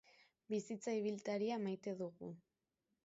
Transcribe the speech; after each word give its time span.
Bizitza 0.53 0.95
ibiltaria 0.99 1.61
maite 1.67 1.93
dugu. 2.01 2.31